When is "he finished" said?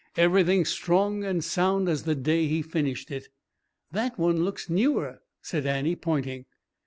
2.47-3.11